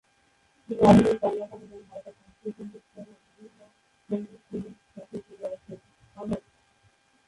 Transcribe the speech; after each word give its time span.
তিনি 0.69 0.81
আধুনিক 0.89 1.17
বাংলা 1.23 1.45
গান 1.49 1.61
এবং 1.65 1.81
হালকা 1.89 2.11
শাস্ত্রীয় 2.17 2.51
সঙ্গীত 2.57 2.83
সহ 2.91 3.05
বিভিন্ন 3.37 3.59
সংগীত 4.09 4.41
শৈলী 4.47 4.71
সাথে 4.93 5.17
জুড়ে 5.25 5.45
আছেন। 5.53 5.77